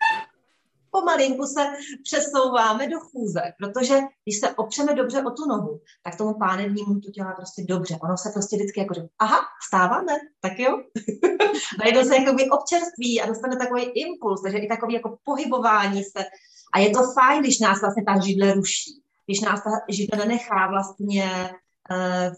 [0.97, 1.63] pomalinku se
[2.03, 7.11] přesouváme do chůze, protože když se opřeme dobře o tu nohu, tak tomu pánevnímu to
[7.11, 7.99] dělá prostě dobře.
[8.03, 10.83] Ono se prostě vždycky jako říká, aha, vstáváme, tak jo.
[11.79, 16.25] Najednou se jakoby občerství a dostane takový impuls, takže i takový jako pohybování se.
[16.75, 20.71] A je to fajn, když nás vlastně ta židle ruší, když nás ta židle nenechá
[20.71, 21.51] vlastně
[21.91, 22.35] uh,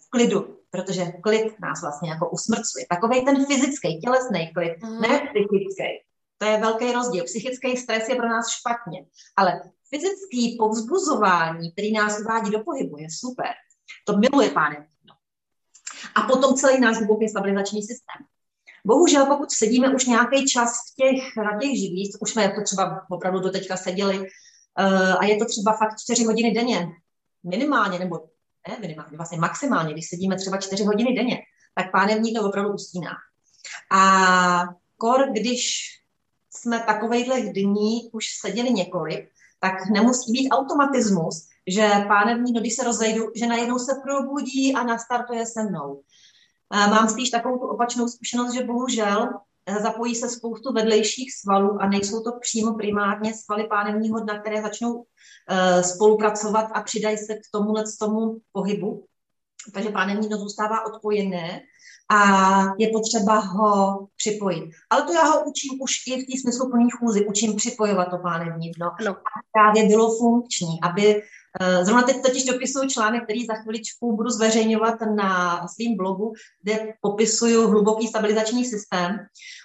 [0.00, 2.86] v klidu, protože klid nás vlastně jako usmrcuje.
[2.90, 5.00] Takový ten fyzický, tělesný klid, mm.
[5.00, 6.11] ne psychický.
[6.42, 7.24] To je velký rozdíl.
[7.24, 13.06] Psychický stres je pro nás špatně, ale fyzický povzbuzování, který nás uvádí do pohybu, je
[13.10, 13.52] super.
[14.06, 14.86] To miluje pánem.
[15.04, 15.14] No.
[16.14, 18.26] A potom celý náš hluboký stabilizační systém.
[18.86, 23.06] Bohužel, pokud sedíme už nějaký čas v těch, na těch živých, už jsme to třeba
[23.10, 26.88] opravdu do teďka seděli, uh, a je to třeba fakt čtyři hodiny denně,
[27.42, 28.16] minimálně, nebo
[28.68, 31.38] ne minimálně, vlastně maximálně, když sedíme třeba čtyři hodiny denně,
[31.74, 33.12] tak pánevník to opravdu ustíná.
[33.92, 34.64] A
[34.96, 35.88] kor, když
[36.62, 39.28] jsme takovejhle dní už seděli několik,
[39.60, 45.46] tak nemusí být automatismus, že pánevní, když se rozejdu, že najednou se probudí a nastartuje
[45.46, 46.02] se mnou.
[46.72, 49.28] Mám spíš takovou tu opačnou zkušenost, že bohužel
[49.66, 54.62] eh, zapojí se spoustu vedlejších svalů a nejsou to přímo primárně svaly pánevního dna, které
[54.62, 55.04] začnou uh,
[55.80, 59.04] spolupracovat a přidají se k tomuhle tomu pohybu.
[59.74, 61.60] Takže pánevní dno zůstává odpojené
[62.10, 62.18] a
[62.78, 64.70] je potřeba ho připojit.
[64.90, 68.70] Ale to já ho učím už i v té smysluplné chůzi, učím připojovat to pánevní
[68.70, 69.16] dno, no.
[69.52, 71.22] právě bylo funkční, aby
[71.82, 77.68] zrovna teď totiž dopisuju článek, který za chviličku budu zveřejňovat na svém blogu, kde popisuju
[77.68, 79.10] hluboký stabilizační systém.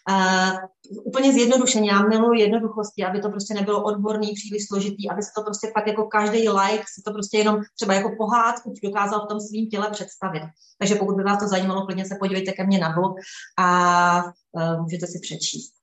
[0.09, 0.57] Uh,
[1.03, 5.43] úplně zjednodušeně, já miluji jednoduchosti, aby to prostě nebylo odborný, příliš složitý, aby se to
[5.43, 9.39] prostě pak jako každý like si to prostě jenom třeba jako pohádku dokázal v tom
[9.39, 10.43] svým těle představit.
[10.79, 13.15] Takže pokud by vás to zajímalo, klidně se podívejte ke mně na blog
[13.59, 15.73] a uh, můžete si přečíst.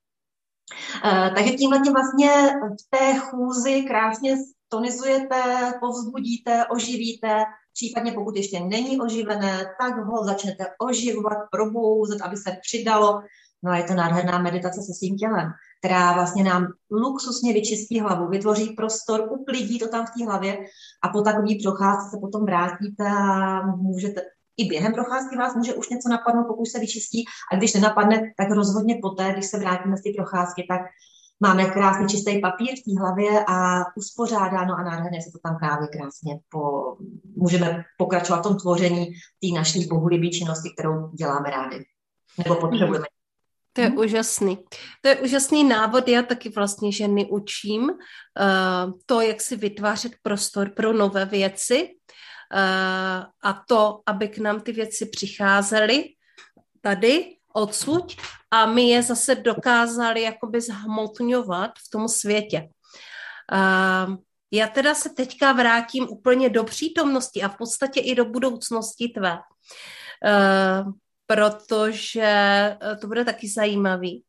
[1.35, 2.31] Takže tímhle tím vlastně
[2.81, 4.37] v té chůzi krásně
[4.69, 12.57] tonizujete, povzbudíte, oživíte, případně pokud ještě není oživené, tak ho začnete oživovat, probouzet, aby se
[12.61, 13.21] přidalo.
[13.63, 18.27] No a je to nádherná meditace se svým tělem, která vlastně nám luxusně vyčistí hlavu,
[18.27, 20.57] vytvoří prostor, uklidí to tam v té hlavě
[21.03, 24.21] a po takový procházce se potom vrátíte a můžete,
[24.57, 28.51] i během procházky vás může už něco napadnout, pokud se vyčistí, a když nenapadne, tak
[28.51, 30.81] rozhodně poté, když se vrátíme z té procházky, tak
[31.39, 35.87] Máme krásný čistý papír v té hlavě a uspořádáno a nádherně se to tam právě
[35.87, 36.61] krásně po,
[37.35, 39.05] můžeme pokračovat v tom tvoření
[39.41, 41.85] té naší bohulibé činnosti, kterou děláme rádi.
[42.37, 43.05] Nebo potřebujeme.
[43.73, 43.97] To je hmm.
[43.97, 44.57] úžasný.
[45.01, 46.07] To je úžasný návod.
[46.07, 53.23] Já taky vlastně ženy učím uh, to, jak si vytvářet prostor pro nové věci uh,
[53.43, 56.03] a to, aby k nám ty věci přicházely
[56.81, 58.15] tady odsud
[58.55, 62.69] a my je zase dokázali jakoby zhmotňovat v tom světě.
[63.51, 64.15] Uh,
[64.51, 69.33] já teda se teďka vrátím úplně do přítomnosti a v podstatě i do budoucnosti tvé,
[69.33, 70.91] uh,
[71.27, 72.21] protože
[72.81, 74.23] eh, to bude taky zajímavý.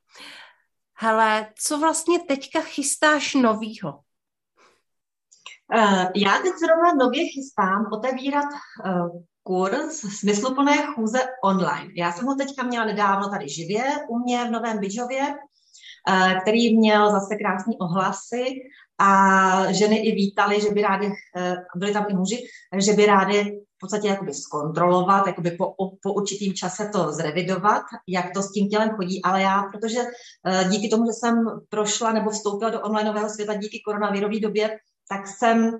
[0.94, 4.00] Hele, co vlastně teďka chystáš novýho?
[5.74, 8.48] Uh, já teď zrovna nově chystám otevírat
[9.46, 11.90] kurz smysluplné chůze online.
[11.96, 15.22] Já jsem ho teďka měla nedávno tady živě u mě v Novém Bydžově,
[16.08, 18.44] eh, který měl zase krásné ohlasy
[18.98, 22.46] a ženy i vítali, že by rádi, eh, byli tam i muži,
[22.78, 23.42] že by rádi
[23.76, 28.68] v podstatě jakoby zkontrolovat, jakoby po, po určitým čase to zrevidovat, jak to s tím
[28.68, 30.00] tělem chodí, ale já, protože
[30.46, 34.78] eh, díky tomu, že jsem prošla nebo vstoupila do onlineového světa díky koronavirové době,
[35.08, 35.78] tak jsem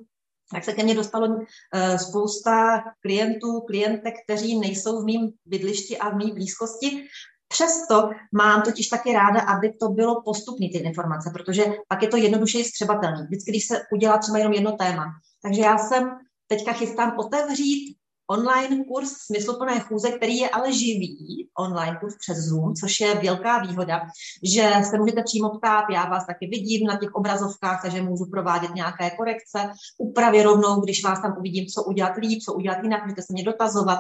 [0.53, 6.09] tak se ke mně dostalo uh, spousta klientů, klientek, kteří nejsou v mém bydlišti a
[6.11, 7.07] v mé blízkosti.
[7.49, 12.17] Přesto mám totiž taky ráda, aby to bylo postupné ty informace, protože pak je to
[12.17, 13.23] jednodušeji střebatelné.
[13.25, 15.05] Vždycky, když se udělá třeba jenom jedno téma.
[15.43, 16.11] Takže já jsem
[16.47, 17.97] teďka chystám otevřít
[18.31, 23.59] online kurz smysluplné chůze, který je ale živý, online kurz přes Zoom, což je velká
[23.59, 24.01] výhoda,
[24.43, 28.75] že se můžete přímo ptát, já vás taky vidím na těch obrazovkách, takže můžu provádět
[28.75, 33.23] nějaké korekce, úpravy rovnou, když vás tam uvidím, co udělat líp, co udělat jinak, můžete
[33.23, 33.99] se mě dotazovat.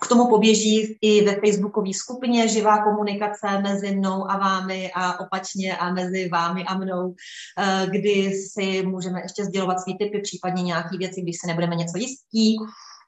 [0.00, 5.76] K tomu poběží i ve facebookové skupině živá komunikace mezi mnou a vámi a opačně
[5.76, 7.14] a mezi vámi a mnou,
[7.58, 11.98] eh, kdy si můžeme ještě sdělovat svý typy, případně nějaké věci, když se nebudeme něco
[11.98, 12.56] jistí.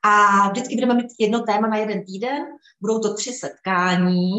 [0.05, 2.47] A vždycky budeme mít jedno téma na jeden týden,
[2.81, 4.31] budou to tři setkání,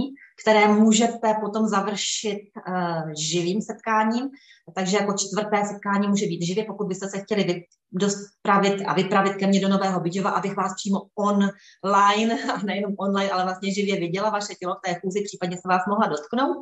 [0.43, 4.29] které můžete potom završit uh, živým setkáním.
[4.75, 9.47] Takže jako čtvrté setkání může být živě, pokud byste se chtěli dopravit a vypravit ke
[9.47, 14.29] mně do Nového Bydžova, abych vás přímo online, a nejenom online, ale vlastně živě viděla
[14.29, 16.57] vaše tělo v té chůzi, případně se vás mohla dotknout.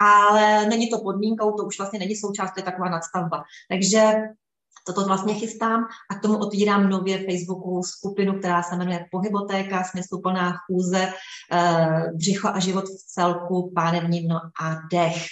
[0.00, 3.44] Ale není to podmínkou, to už vlastně není součást, to je taková nadstavba.
[3.68, 4.12] Takže
[4.86, 10.52] toto vlastně chystám a k tomu otvírám nově Facebookovou skupinu, která se jmenuje Pohybotéka, smysluplná
[10.66, 11.12] chůze,
[11.52, 15.22] eh, břicho a život v celku, pánevní dno a dech.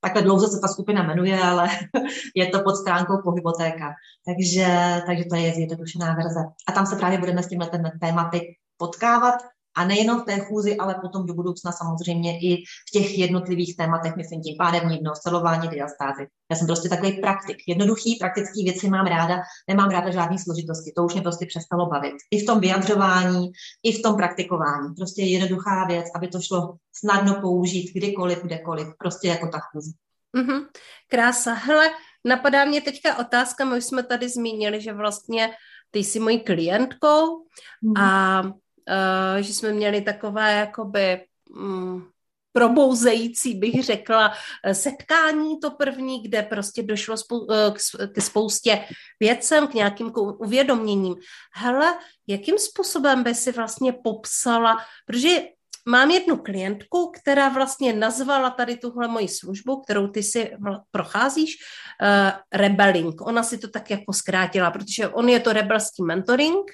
[0.00, 1.68] Takhle dlouze se ta skupina jmenuje, ale
[2.36, 3.92] je to pod stránkou Pohybotéka.
[4.26, 6.40] Takže, takže to je zjednodušená verze.
[6.68, 8.40] A tam se právě budeme s tímhle tématy
[8.76, 9.34] potkávat
[9.78, 14.16] a nejenom v té chůzi, ale potom do budoucna samozřejmě i v těch jednotlivých tématech,
[14.16, 16.26] myslím tím pánevní dno, celování, diastázy.
[16.50, 17.56] Já jsem prostě takový praktik.
[17.68, 19.36] Jednoduchý, praktický věci mám ráda,
[19.68, 20.92] nemám ráda žádné složitosti.
[20.96, 22.14] To už mě prostě přestalo bavit.
[22.30, 23.50] I v tom vyjadřování,
[23.82, 24.94] i v tom praktikování.
[24.96, 28.88] Prostě jednoduchá věc, aby to šlo snadno použít kdykoliv, kdekoliv.
[28.98, 29.90] Prostě jako ta chůze.
[30.36, 30.66] Mm-hmm.
[31.08, 31.52] Krása.
[31.54, 31.90] Hele,
[32.24, 35.50] napadá mě teďka otázka, my už jsme tady zmínili, že vlastně
[35.90, 37.46] ty jsi mojí klientkou
[37.82, 37.96] mm.
[37.96, 38.42] a
[38.88, 41.20] uh, že jsme měli takové jakoby
[41.50, 42.10] um,
[42.58, 44.32] probouzející, bych řekla,
[44.64, 48.84] eh, setkání to první, kde prostě došlo spou- eh, k spoustě
[49.20, 51.14] věcem, k nějakým uvědoměním.
[51.54, 55.40] Hele, jakým způsobem by si vlastně popsala, protože
[55.86, 60.50] mám jednu klientku, která vlastně nazvala tady tuhle moji službu, kterou ty si
[60.90, 63.20] procházíš, uh, rebelling.
[63.20, 66.66] Ona si to tak jako zkrátila, protože on je to rebelský mentoring,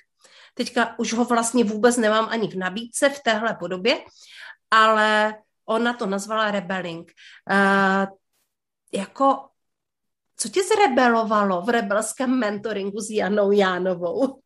[0.55, 4.05] Teďka už ho vlastně vůbec nemám ani v nabídce v téhle podobě,
[4.71, 5.35] ale
[5.67, 7.13] ona to nazvala rebelling.
[7.51, 8.07] Uh,
[8.93, 9.49] jako,
[10.37, 14.41] co tě zrebelovalo v rebelském mentoringu s Janou Jánovou?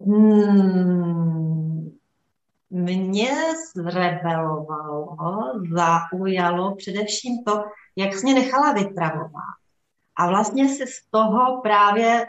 [0.00, 1.98] hmm,
[2.70, 3.32] mě
[3.76, 5.16] zrebelovalo,
[5.76, 7.64] zaujalo především to,
[7.96, 9.63] jak jsi mě nechala vypravovat
[10.16, 12.26] a vlastně si z toho právě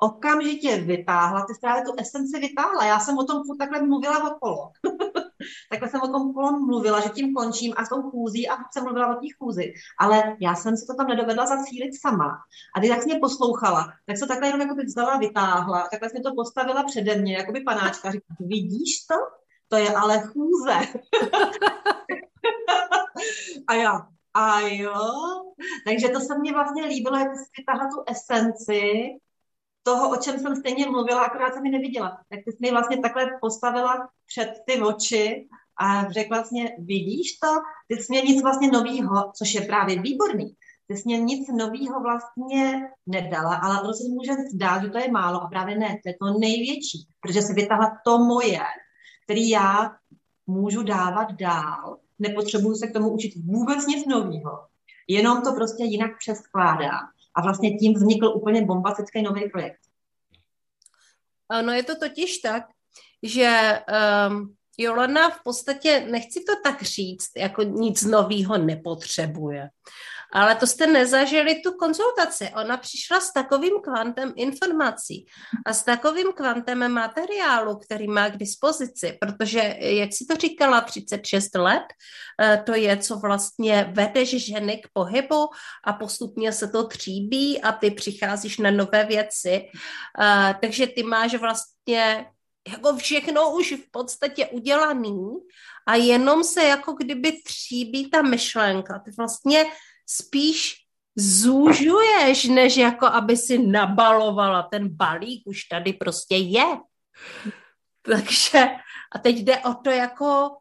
[0.00, 2.84] okamžitě vytáhla, ty právě tu esenci vytáhla.
[2.84, 4.70] Já jsem o tom furt takhle mluvila okolo.
[5.70, 8.84] takhle jsem o tom okolo mluvila, že tím končím a s tou chůzí a jsem
[8.84, 9.72] mluvila o té chůzi.
[9.98, 12.38] Ale já jsem si to tam nedovedla zacílit sama.
[12.76, 16.22] A ty jak mě poslouchala, tak se takhle jenom jako by vzala, vytáhla, takhle jsem
[16.22, 18.10] to postavila přede mě, jako by panáčka.
[18.10, 19.14] Říká, vidíš to?
[19.68, 20.74] To je ale chůze.
[23.66, 24.94] a já, a jo,
[25.86, 28.82] takže to se mně vlastně líbilo, jak jsi tahle tu esenci
[29.82, 32.22] toho, o čem jsem stejně mluvila, akorát jsem mi neviděla.
[32.28, 37.48] Tak ty jsi mi vlastně takhle postavila před ty oči a řekla vlastně, vidíš to?
[37.88, 40.54] Ty jsi mě nic vlastně novýho, což je právě výborný.
[40.86, 45.10] Ty jsi mě nic novýho vlastně nedala, ale ono se může zdát, že to je
[45.10, 48.60] málo a právě ne, to je to největší, protože si vytáhla to moje,
[49.24, 49.96] který já
[50.46, 54.66] můžu dávat dál nepotřebuju se k tomu učit vůbec nic nového.
[55.08, 56.98] Jenom to prostě jinak přeskládá.
[57.34, 59.80] A vlastně tím vznikl úplně bombastický nový projekt.
[61.64, 62.64] No je to totiž tak,
[63.22, 63.78] že
[64.28, 69.70] um, Jolana v podstatě, nechci to tak říct, jako nic nového nepotřebuje.
[70.32, 72.50] Ale to jste nezažili tu konzultaci.
[72.56, 75.26] Ona přišla s takovým kvantem informací
[75.66, 81.54] a s takovým kvantem materiálu, který má k dispozici, protože, jak si to říkala, 36
[81.54, 81.82] let,
[82.42, 85.48] eh, to je, co vlastně vedeš ženy k pohybu
[85.84, 89.68] a postupně se to tříbí a ty přicházíš na nové věci.
[90.20, 92.26] Eh, takže ty máš vlastně
[92.68, 95.28] jako všechno už v podstatě udělaný
[95.86, 98.98] a jenom se jako kdyby tříbí ta myšlenka.
[99.04, 99.66] Ty vlastně
[100.10, 100.74] spíš
[101.16, 106.66] zúžuješ, než jako aby si nabalovala ten balík, už tady prostě je.
[108.02, 108.66] Takže
[109.14, 110.56] a teď jde o to jako,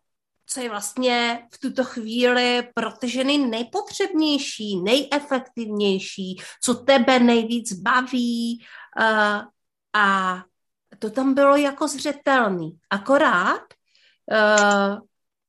[0.45, 8.65] co je vlastně v tuto chvíli pro ty ženy nejpotřebnější, nejefektivnější, co tebe nejvíc baví
[8.99, 9.41] uh,
[9.93, 10.43] a
[10.99, 12.79] to tam bylo jako zřetelný.
[12.89, 13.61] Akorát
[14.31, 14.97] uh,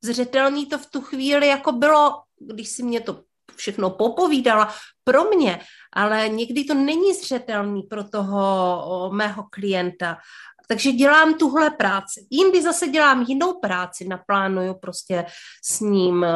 [0.04, 3.29] zřetelný to v tu chvíli jako bylo, když si mě to
[3.61, 5.61] všechno popovídala pro mě,
[5.92, 10.17] ale někdy to není zřetelný pro toho mého klienta.
[10.69, 12.27] Takže dělám tuhle práci.
[12.31, 15.27] Jindy zase dělám jinou práci, naplánuju prostě
[15.65, 16.29] s ním e,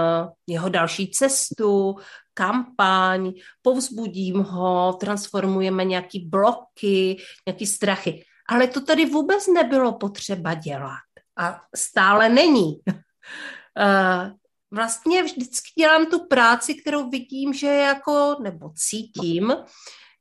[0.47, 1.97] jeho další cestu,
[2.35, 7.17] kampaň, povzbudím ho, transformujeme nějaký bloky,
[7.47, 8.25] nějaký strachy.
[8.49, 11.07] Ale to tady vůbec nebylo potřeba dělat.
[11.39, 12.79] A stále není.
[14.75, 19.55] Vlastně vždycky dělám tu práci, kterou vidím, že jako, nebo cítím,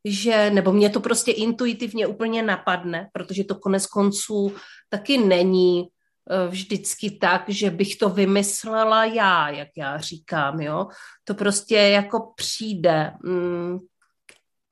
[0.06, 4.56] že, nebo mě to prostě intuitivně úplně napadne, protože to konec konců
[4.89, 5.88] taky není
[6.30, 10.88] eh, vždycky tak, že bych to vymyslela já, jak já říkám, jo.
[11.24, 13.80] To prostě jako přijde mm,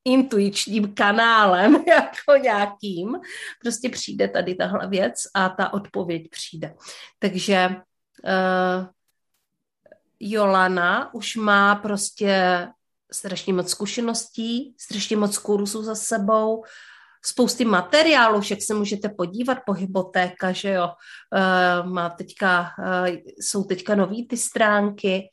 [0.06, 3.16] intuičním kanálem, jako nějakým,
[3.62, 6.76] prostě přijde tady tahle věc a ta odpověď přijde.
[7.20, 7.70] Takže
[8.24, 8.88] uh,
[10.24, 12.68] Jolana už má prostě
[13.12, 16.64] strašně moc zkušeností, strašně moc kurzů za sebou,
[17.26, 23.08] spousty materiálů, však se můžete podívat po hypotéka, že jo, uh, má teďka, uh,
[23.40, 25.30] jsou teďka nový ty stránky,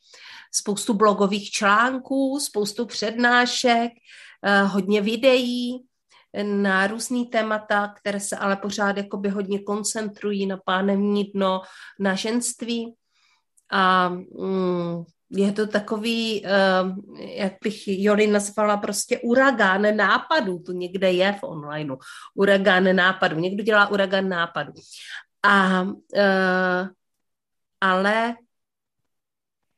[0.51, 5.85] spoustu blogových článků, spoustu přednášek, uh, hodně videí
[6.43, 11.61] na různý témata, které se ale pořád jakoby hodně koncentrují na pánevní dno,
[11.99, 12.95] na ženství.
[13.71, 21.11] A mm, je to takový, uh, jak bych Joli nazvala, prostě uragán nápadů, to někde
[21.11, 21.97] je v onlineu,
[22.35, 24.73] uragán nápadů, někdo dělá uragán nápadů.
[25.43, 26.87] A, uh,
[27.81, 28.35] ale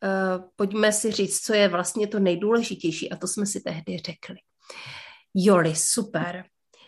[0.04, 4.36] uh, pojďme si říct, co je vlastně to nejdůležitější a to jsme si tehdy řekli.
[5.34, 6.44] Joli, super.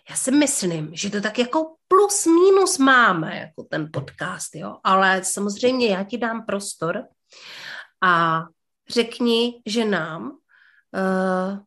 [0.09, 5.23] Já si myslím, že to tak jako plus minus máme, jako ten podcast, jo, ale
[5.23, 7.03] samozřejmě já ti dám prostor,
[8.03, 8.43] a
[8.89, 11.59] řekni ženám, uh,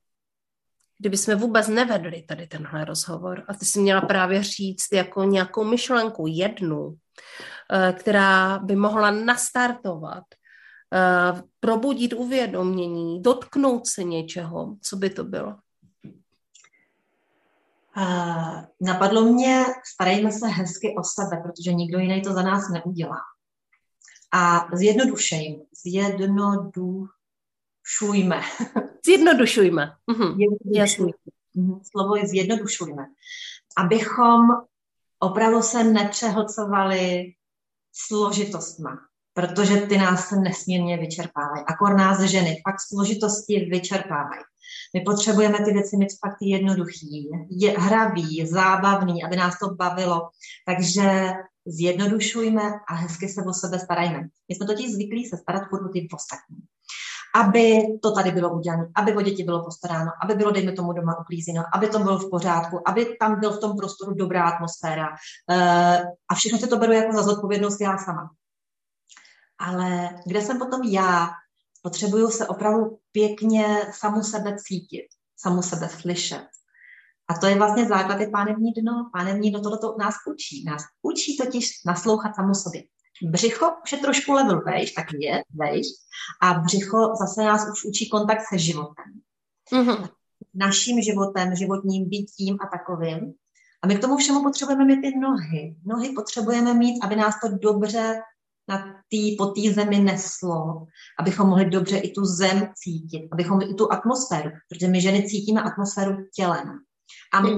[0.98, 5.64] kdyby jsme vůbec nevedli tady tenhle rozhovor a ty si měla právě říct jako nějakou
[5.64, 6.96] myšlenku, jednu, uh,
[7.92, 10.24] která by mohla nastartovat,
[11.32, 15.56] uh, probudit uvědomění, dotknout se něčeho, co by to bylo?
[17.96, 23.20] Uh, napadlo mě, starejme se hezky o sebe, protože nikdo jiný to za nás neudělá.
[24.32, 28.40] A zjednodušejme, zjednodušujme.
[29.06, 29.96] Zjednodušujme.
[30.06, 30.38] Mhm.
[30.74, 31.12] Jasný.
[31.54, 31.80] Mhm.
[31.90, 33.06] Slovo je zjednodušujme.
[33.76, 34.48] Abychom
[35.18, 37.32] opravdu se nepřehlcovali
[37.92, 38.98] složitostma,
[39.36, 41.64] protože ty nás nesmírně vyčerpávají.
[41.66, 44.42] Akor nás ženy fakt složitosti vyčerpávají.
[44.94, 50.28] My potřebujeme ty věci mít fakt jednoduchý, je, hravý, zábavný, aby nás to bavilo.
[50.66, 51.32] Takže
[51.66, 54.20] zjednodušujme a hezky se o sebe starajme.
[54.48, 56.56] My jsme totiž zvyklí se starat o ty ostatní.
[57.34, 61.20] Aby to tady bylo udělané, aby o děti bylo postaráno, aby bylo, dejme tomu, doma
[61.20, 65.08] uklízeno, aby to bylo v pořádku, aby tam byl v tom prostoru dobrá atmosféra.
[65.08, 68.30] Uh, a všechno se to beru jako za zodpovědnost já sama.
[69.58, 71.28] Ale kde jsem potom já?
[71.82, 76.46] Potřebuju se opravdu pěkně samu sebe cítit, samu sebe slyšet,
[77.28, 79.10] a to je vlastně základ je pánevní dno.
[79.12, 80.64] Pánevní dno tohoto nás učí.
[80.64, 82.82] Nás učí totiž naslouchat samu sobě.
[83.22, 85.86] Břicho už je trošku level vejš, tak je vejš.
[86.42, 89.04] A břicho zase nás už učí kontakt se životem.
[89.72, 90.08] Mm-hmm.
[90.54, 93.34] Naším životem, životním bytím a takovým.
[93.82, 95.76] A my k tomu všemu potřebujeme mít ty nohy.
[95.84, 98.20] Nohy potřebujeme mít, aby nás to dobře
[98.68, 100.86] na tý, po té zemi neslo,
[101.18, 105.62] abychom mohli dobře i tu zem cítit, abychom i tu atmosféru, protože my ženy cítíme
[105.62, 106.78] atmosféru tělem.
[107.32, 107.56] A my mm.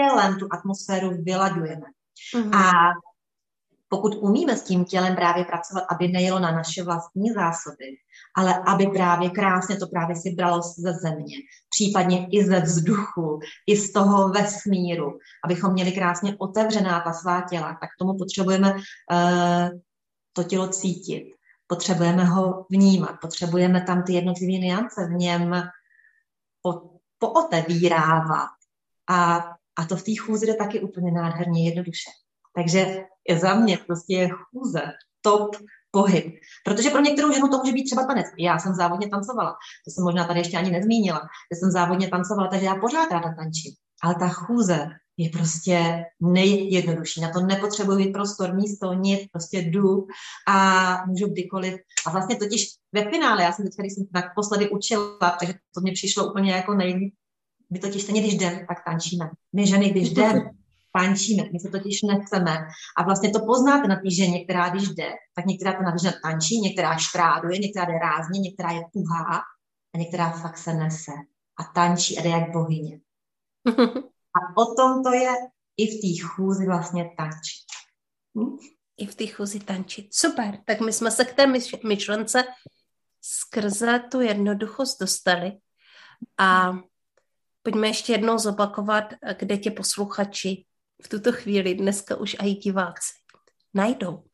[0.00, 1.86] tělem tu atmosféru vyladujeme.
[2.36, 2.54] Mm.
[2.54, 2.70] A
[3.88, 7.84] pokud umíme s tím tělem právě pracovat, aby nejelo na naše vlastní zásoby,
[8.36, 11.36] ale aby právě krásně to právě si bralo ze země,
[11.70, 17.78] případně i ze vzduchu, i z toho vesmíru, abychom měli krásně otevřená ta svá těla,
[17.80, 19.78] tak tomu potřebujeme uh,
[20.32, 21.34] to tělo cítit,
[21.66, 25.62] potřebujeme ho vnímat, potřebujeme tam ty jednotlivé niance v něm
[26.62, 28.48] po, pootevírávat,
[29.10, 29.36] a,
[29.78, 32.10] a to v té chůzi jde taky úplně nádherně jednoduše.
[32.56, 34.82] Takže je za mě prostě je chůze
[35.20, 35.56] top
[35.90, 36.34] pohyb.
[36.64, 38.26] Protože pro některou ženu to může být třeba tanec.
[38.38, 39.52] Já jsem závodně tancovala,
[39.84, 41.20] to jsem možná tady ještě ani nezmínila,
[41.52, 43.74] že jsem závodně tancovala, takže já pořád ráda tančím.
[44.02, 47.20] Ale ta chůze je prostě nejjednodušší.
[47.20, 50.06] Na to nepotřebuji mít prostor, místo, nic, prostě jdu
[50.48, 51.74] a můžu kdykoliv.
[52.06, 55.92] A vlastně totiž ve finále, já jsem teď, když jsem naposledy učila, takže to mě
[55.92, 57.14] přišlo úplně jako nejlíp,
[57.70, 59.30] my totiž stejně, když jdeme, tak tančíme.
[59.52, 60.50] My ženy, když jdeme,
[60.98, 62.58] tančíme, my se totiž nechceme.
[62.98, 66.60] A vlastně to poznáte na té ženě, která když jde, tak některá ta žena tančí,
[66.60, 69.40] některá štráduje, některá jde rázně, některá je tuhá
[69.94, 71.12] a některá fakt se nese
[71.60, 73.00] a tančí a jde jak bohyně.
[74.34, 75.30] A o tom to je
[75.76, 77.66] i v té chůzi vlastně tančit.
[78.38, 78.56] Hm?
[78.96, 80.14] I v té chůzi tančit.
[80.14, 81.46] Super, tak my jsme se k té
[81.84, 82.44] myšlence
[83.20, 85.52] skrze tu jednoduchost dostali
[86.38, 86.78] a
[87.62, 89.04] Pojďme ještě jednou zopakovat,
[89.38, 90.64] kde tě posluchači
[91.02, 93.12] v tuto chvíli, dneska už i diváci,
[93.74, 94.24] najdou.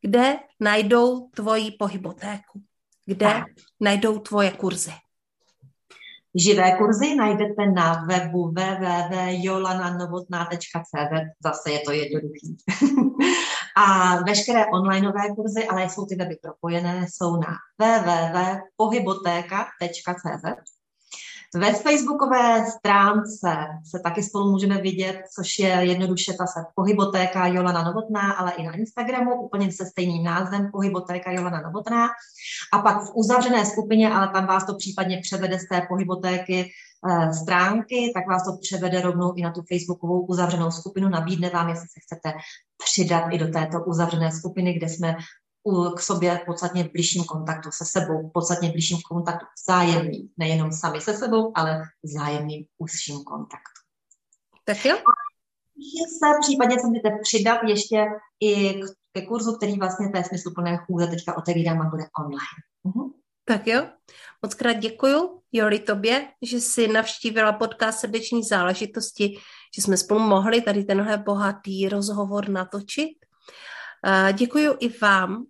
[0.00, 2.62] Kde najdou tvoji pohybotéku?
[3.06, 3.44] Kde
[3.80, 4.92] najdou tvoje kurzy?
[6.34, 11.12] Živé kurzy najdete na webu www.jolananovotná.cz,
[11.44, 12.56] zase je to jednoduchý.
[13.76, 20.73] a veškeré onlineové kurzy, ale jsou ty weby propojené, jsou na www.pohybotéka.cz
[21.54, 23.56] ve facebookové stránce
[23.90, 28.62] se taky spolu můžeme vidět, což je jednoduše ta se pohybotéka Jolana Novotná, ale i
[28.62, 32.08] na Instagramu úplně se stejným názvem pohybotéka Jolana Novotná.
[32.72, 36.70] A pak v uzavřené skupině, ale tam vás to případně převede z té pohybotéky
[37.10, 41.68] eh, stránky, tak vás to převede rovnou i na tu facebookovou uzavřenou skupinu, nabídne vám,
[41.68, 42.38] jestli se chcete
[42.84, 45.16] přidat i do této uzavřené skupiny, kde jsme
[45.96, 50.28] k sobě v podstatně v blížším kontaktu se sebou, v podstatně v blížším kontaktu vzájemným,
[50.36, 53.80] nejenom sami se sebou, ale vzájemným úzším kontaktu.
[54.64, 54.96] Tak jo.
[56.18, 58.04] Se případně se můžete přidat ještě
[58.40, 58.80] i
[59.12, 62.60] ke kurzu, který vlastně té smysluplné chůze teďka otevírám a bude online.
[62.84, 63.12] Uh-huh.
[63.46, 63.86] Tak jo,
[64.42, 69.38] moc krát děkuju, Joli, tobě, že jsi navštívila podcast srdeční záležitosti,
[69.76, 73.08] že jsme spolu mohli tady tenhle bohatý rozhovor natočit.
[74.32, 75.46] Děkuji i vám,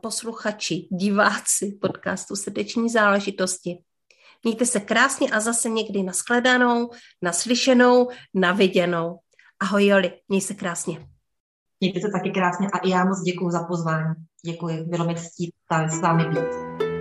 [0.00, 3.78] posluchači, diváci podcastu Srdeční záležitosti.
[4.44, 6.90] Mějte se krásně a zase někdy nashledanou,
[7.22, 9.18] naslyšenou, naviděnou.
[9.60, 11.06] Ahoj Joli, měj se krásně.
[11.80, 14.14] Mějte se taky krásně a i já moc děkuji za pozvání.
[14.44, 15.54] Děkuji, bylo mi ctít
[15.88, 16.91] s vámi být.